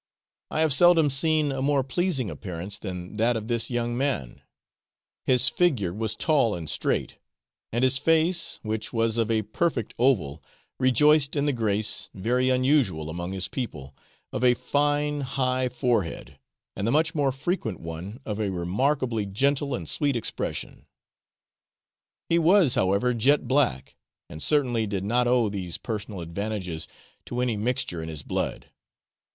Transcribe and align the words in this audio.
I 0.49 0.61
have 0.61 0.73
seldom 0.73 1.11
seen 1.11 1.51
a 1.51 1.61
more 1.61 1.83
pleasing 1.83 2.31
appearance 2.31 2.79
than 2.79 3.17
that 3.17 3.37
of 3.37 3.47
this 3.47 3.69
young 3.69 3.95
man; 3.95 4.41
his 5.27 5.47
figure 5.47 5.93
was 5.93 6.15
tall 6.15 6.55
and 6.55 6.67
straight, 6.67 7.17
and 7.71 7.83
his 7.83 7.99
face, 7.99 8.59
which 8.63 8.91
was 8.91 9.17
of 9.17 9.29
a 9.29 9.43
perfect 9.43 9.93
oval, 9.99 10.41
rejoiced 10.79 11.35
in 11.35 11.45
the 11.45 11.53
grace, 11.53 12.09
very 12.15 12.49
unusual 12.49 13.11
among 13.11 13.31
his 13.33 13.47
people, 13.47 13.95
of 14.33 14.43
a 14.43 14.55
fine 14.55 15.21
high 15.21 15.69
forehead, 15.69 16.39
and 16.75 16.87
the 16.87 16.91
much 16.91 17.13
more 17.13 17.31
frequent 17.31 17.79
one 17.79 18.19
of 18.25 18.39
a 18.39 18.49
remarkably 18.49 19.27
gentle 19.27 19.75
and 19.75 19.87
sweet 19.87 20.15
expression. 20.15 20.87
He 22.27 22.39
was, 22.39 22.73
however, 22.73 23.13
jet 23.13 23.47
black, 23.47 23.95
and 24.31 24.41
certainly 24.41 24.87
did 24.87 25.03
not 25.03 25.27
owe 25.27 25.47
these 25.47 25.77
personal 25.77 26.21
advantages 26.21 26.87
to 27.27 27.39
any 27.39 27.55
mixture 27.55 28.01
in 28.01 28.09
his 28.09 28.23
blood. 28.23 28.71